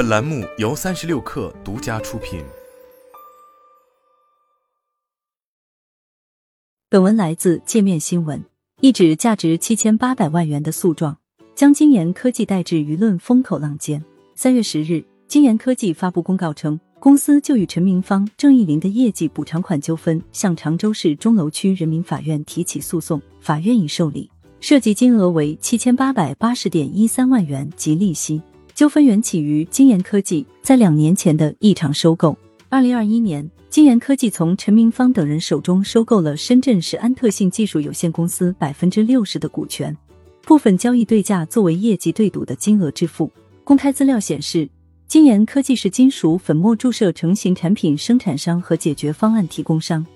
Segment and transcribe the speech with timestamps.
[0.00, 2.42] 本栏目由三十六氪独家出品。
[6.88, 8.42] 本文来自界面新闻。
[8.80, 11.18] 一纸价值七千八百万元的诉状，
[11.54, 14.02] 将金研科技带至舆论风口浪尖。
[14.34, 24.30] 三月十日，金研科技发布公告称，公司就与陈明芳、郑义林的业绩补偿款纠纷，向常州市钟楼区人民法院提起诉讼，法院已受理，
[24.60, 28.40] 涉及金额为七千八百八十点一三万元及利息。
[28.80, 32.34] 纠纷缘起于金研科技在两年前的一场收购。
[32.70, 39.94] 二零二一年，金研科技从陈明芳等人手中收购了深圳市安特信技术有限公司百分之六十的股权，
[40.46, 43.30] 部分交易对价作为业绩对赌的金额支付。
[43.64, 44.66] 公开资料显示，
[45.06, 50.06] 金研科技是金属粉末注射成型产品生产商和解决方案提供商，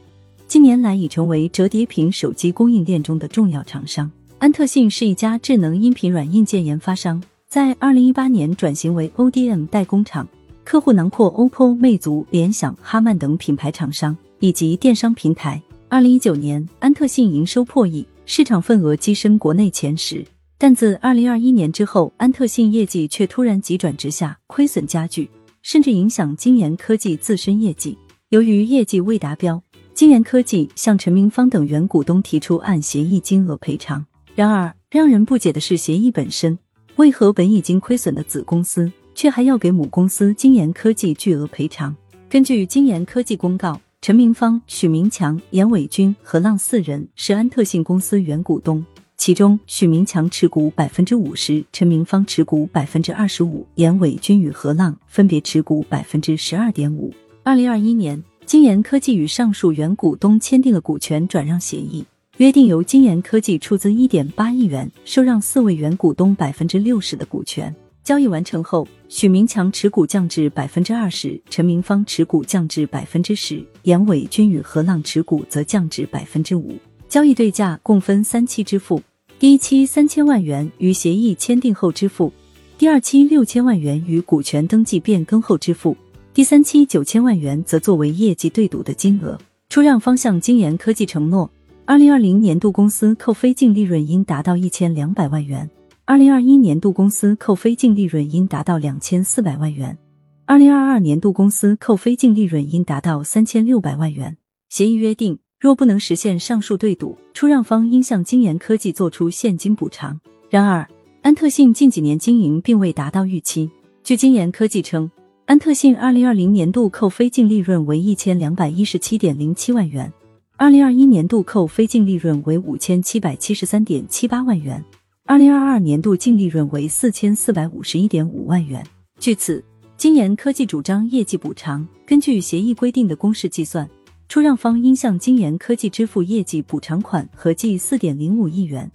[0.49, 4.11] 近年来已成为折叠屏手机供应链中的重要厂商。
[4.39, 7.23] 安特信是一家智能音频软硬件研发商。
[7.55, 10.27] 在二零一八年转型为 ODM 代工厂，
[10.65, 15.63] 客户囊括 OPPO、魅族、联想、哈曼等品牌厂商以及电商平台。
[15.89, 20.27] 二零一九年，安特信营收破亿，市场份额跻身国内前十。
[20.59, 25.31] 但自二零二一年之后，安特信业绩却突然急转直下，亏损加剧，
[25.63, 27.97] 甚至影响金研科技自身业绩。
[28.31, 29.63] 由于业绩未达标，
[29.95, 34.05] 金研科技向陈明芳等原股东提出按协议金额赔偿。
[34.35, 36.59] 然而，让人不解的是协议本身。
[36.97, 41.95] 为何本已经亏损的子公司，却还要给母公司金研科技巨额赔偿？
[42.29, 48.85] 根据金研科技公告，陈明芳、许明强、严伟军、何浪四人是安特信公司原股东，
[49.17, 57.13] 其中许明强持股百分之五十，陈明芳持股百分之二十五，严伟军与何浪分别持股百分之十二点五。
[57.43, 62.05] 二零二一年，金研科技与上述原股东签订了股权转让协议。
[62.39, 67.73] 约定由金研科技出资一点八亿元，受让四位原股东百分之六十的股权。
[68.03, 76.75] 交易完成后，许明强持股降至百分之二十，陈明芳持股降至百分之十，严伟军与何浪持股则降至百分之五。
[77.09, 79.01] 交易对价共分三期支付，
[79.39, 82.33] 第一期三千万元于协议签订后支付，
[82.77, 85.97] 第二期六千万元于股权登记变更后支付，
[86.35, 89.39] 第三期九千万元则作为业绩对赌的金额。
[89.71, 91.51] 出让方向金研科技承诺。
[91.87, 95.69] 二零二零年度公司扣非净利润应达到一千两百万元，
[96.07, 99.99] 二零二一年度公司扣非净利润应达到两千四百万元，
[100.47, 104.35] 二零二二年度公司扣非净利润应达到三千六百万元。
[104.71, 110.19] 协议约定，若不能实现上述对赌，出让方应向金研科技作出现金补偿。
[110.49, 110.89] 然而，
[111.21, 113.71] 安特信近几年经营并未达到预期。
[114.03, 115.11] 据金研科技称，
[115.45, 120.11] 安特信二零二零年度扣非净利润为一千两百一十七点零七万元。
[120.57, 124.83] 二零二一年度扣非净利润为五千七百七十三点七八万元，
[125.25, 128.81] 二零二二年度净利润为四千四百五十一点五万元。
[129.19, 129.63] 据此，
[129.97, 131.87] 金研科技主张业绩补偿。
[132.07, 133.89] 根据协议规定的公式计算，
[134.29, 138.89] 出让方应向金研科技支付业绩补偿款合计四点零五亿元。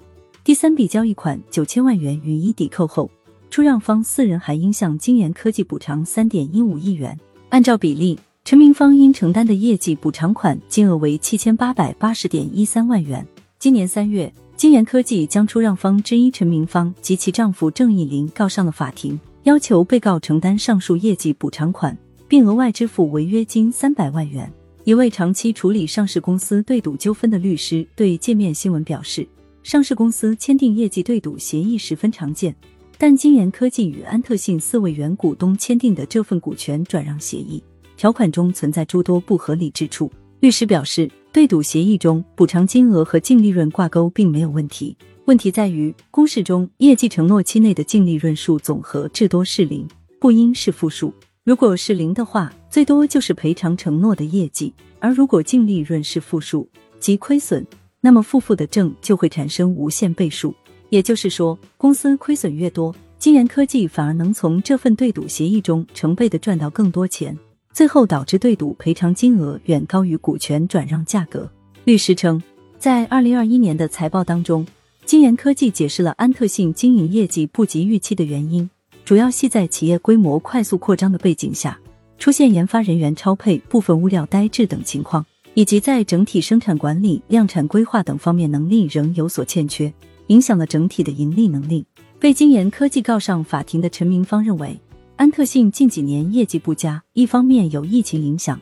[0.45, 3.11] 第三笔交易款九千万元予以抵扣后，
[3.49, 7.19] 出让方四人还应向金研科技补偿三点一五亿元。
[7.49, 8.17] 按照比例。
[8.49, 13.23] 陈明芳应承担的业绩补偿款金额为七千八百八十点一三万元。
[13.59, 21.95] 今年三月，金研科技将出让方之一陈明芳及其丈夫郑义林告上了法庭，要求被告承担上述业绩补偿款，
[22.27, 24.51] 并额外支付违约金三百万元。
[24.83, 29.27] 一位长期处理上市公司对赌纠纷的律师对界面新闻表示，
[29.61, 32.55] 上市公司签订业绩对赌协议十分常见，
[32.97, 37.61] 但金研科技与安特信四位原股东签订的这份股权转让协议。
[37.99, 40.09] 条款中存在诸多不合理之处。
[40.39, 44.95] 律师表示，对赌协议中补偿金额和净利润挂钩并没有问题，
[45.25, 49.85] 问题在于公式中业绩承诺期内的净利润数总和至多是零，
[50.17, 51.13] 不应是负数。
[51.43, 56.69] 如果是零的话，最多就是赔偿承诺的业绩；而如果净利润是负数，
[57.01, 57.67] 即亏损，
[57.99, 60.55] 那么负负的正就会产生无限倍数。
[60.87, 67.37] 也就是说，公司亏损越多，金研科技反而能从这份对赌协议中成倍的赚到更多钱。
[67.73, 71.49] 最后导致对赌赔偿金额远高于股权转让价格。
[71.85, 72.41] 律师称，
[72.77, 74.65] 在二零二一年的财报当中，
[75.05, 78.69] 金研科技解释了安特信经营业绩不及预期的原因，
[79.05, 81.79] 主要系在企业规模快速扩张的背景下，
[82.17, 89.91] 出现研发人员超配、部分物料呆滞等情况，以及在整体生产管理、量产规划等方面能力仍有所欠缺，
[90.27, 91.85] 影响了整体的盈利能力。
[92.19, 94.77] 被金研科技告上法庭的陈明芳认为。
[95.19, 98.57] 安特信近几年业绩不佳，一方面有疫情影响，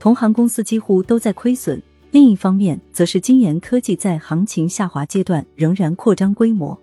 [0.00, 1.80] 同行公司几乎都在亏损；
[2.10, 6.76] 另一方面，则是金研科技在行情下滑阶段仍然扩张规模，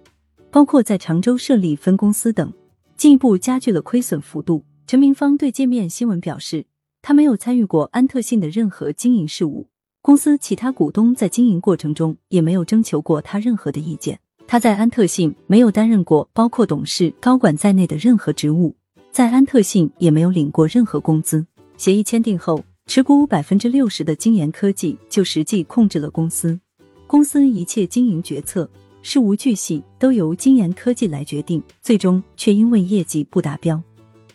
[0.50, 2.54] 包括在常州设立分公司等，
[2.96, 4.64] 进一步加剧了亏损幅度。
[4.88, 6.66] 陈明芳对界面新闻表示，
[7.02, 9.68] 他没有参与过安特信的任何经营事务，
[10.02, 14.18] 公司其他股东在经营过程中也没有征求过他任何的意见。
[14.48, 18.74] 他在安特信没有担任过包括董事、高管在内的任何职务，
[19.18, 21.44] 在安特信也没有领过任何工资。
[21.76, 26.60] 协议签订后，持股百分之六十的金研科技就实际控制了公司，
[27.08, 28.70] 公司一切经营决策、
[29.02, 33.82] 事无巨细都由金研科技来决定，最终却因为业绩不达标，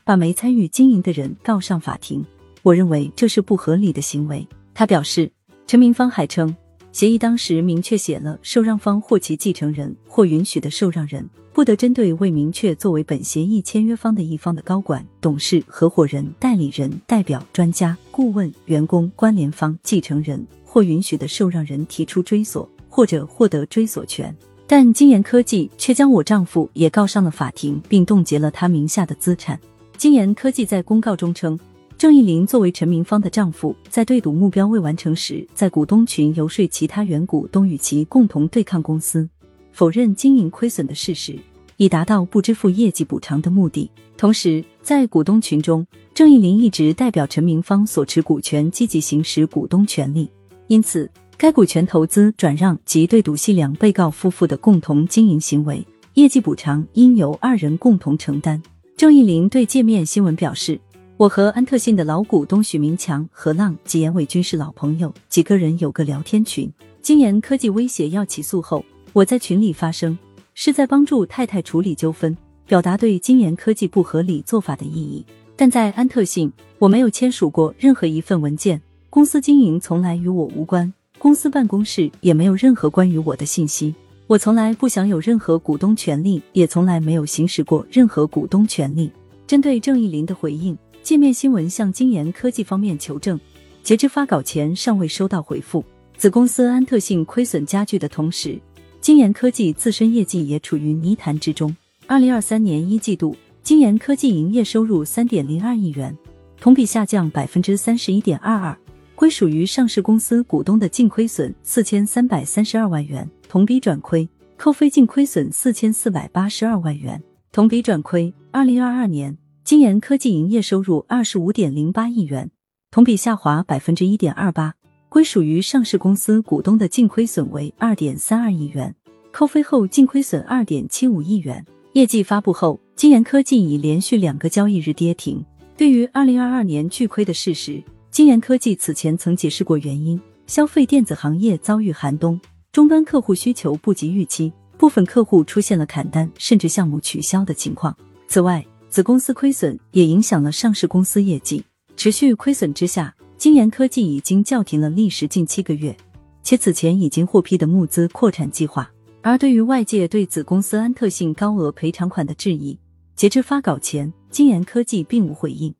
[0.02, 2.26] 把没参与经营的人告上法庭。
[2.64, 4.44] 我认为这是不合理的行为。
[4.75, 5.31] 他表示，
[5.64, 6.52] 陈明芳还称。
[6.93, 24.35] 协议当时明确写了，受让方或其继承人或允许的受让人不得针对未明确作为本协议签约方的一方的高管、董事、合伙人、代理人、代表、专家、顾问、员工、关联方、继承人或允许的受让人提出追索或者获得追索权。
[24.67, 29.59] 但金研科技却将我丈夫也告上了法庭，并冻结了他名下的资产。
[29.97, 31.59] 金研科技在公告中称。
[32.02, 39.28] 郑义林作为陈明芳的丈夫，在对赌目标未完成时，在股东群游说其他原股东与其共同对抗公司，
[39.70, 41.38] 否认经营亏损的事实，
[41.76, 43.88] 以达到不支付业绩补偿的目的。
[44.16, 50.28] 同时，在股东群中，郑义林一直代表陈明芳所持股权，积极行使股东权利，
[50.66, 58.60] 因此该股权投资转让及对赌系两被告夫妇的共同经营行为，业绩补偿应由二人共同承担。
[58.96, 60.81] 郑义林对界面新闻表示。
[61.19, 66.70] 我和安特信的老股东许明强、何浪及严伟军是老朋友，几个人有个聊天群。
[67.00, 70.19] 金研科技威胁要起诉后，我在群里发声，
[70.55, 72.37] 是在帮助太太处理纠纷，
[72.67, 75.25] 表达对金研科技不合理做法的异议。
[75.55, 78.81] 但在安特信，我没有签署过任何一份文件，
[79.11, 83.94] 公司经营从来与我无关，公司办公室也没有任何关于我的信息。
[84.26, 89.12] 我从来不享有任何股东权利，也从来没有行使过任何股东权利。
[89.47, 90.76] 针对郑义林的回应。
[91.02, 93.38] 界面新闻向金研科技方面求证，
[93.82, 95.84] 截至发稿前尚未收到回复。
[96.16, 98.56] 子公司安特信亏损加剧的同时，
[99.00, 101.75] 金研科技自身业绩也处于泥潭之中。
[102.06, 106.16] 二零二三年一季度，金研科技营业收入三点零二亿元，
[106.60, 108.78] 同比下降百分之三十一点二二，
[109.16, 117.20] 归属于上市公司股东的净亏损四千三百三十二万元，同比转亏，扣非净亏损四千四百八十二万元，
[117.50, 118.32] 同比转亏。
[118.52, 119.37] 二零二二年。
[119.64, 122.50] 金研科技营业收入二十五点零八亿元，
[122.91, 124.75] 同比下滑百分之一点二八，
[125.09, 128.93] 归属于上市公司股东的净亏损为二点三二亿元，
[129.31, 131.64] 扣非后净亏损二点七五亿元。
[131.93, 135.44] 业绩发布后，金研科技已连续两个交易日跌停。
[135.76, 137.81] 对于二零二二年巨亏的事实，
[138.11, 142.41] 金研科技此前曾解释过原因：消费电子行业遭遇寒冬，
[142.73, 147.97] 终端客户需求不及预期，部分客户出现了砍单甚至项目取消的情况。
[148.26, 151.65] 此外，子公司亏损也影响了上市公司业绩，
[151.97, 155.97] 持续亏损之下，金研科技已经叫停了历时近七个月，
[156.43, 158.93] 且此前已经获批的募资扩产计划。
[159.23, 162.79] 而对于外界对子公司安特性高额赔偿款的质疑，
[163.17, 165.75] 截至发稿前，金研科技并无回应。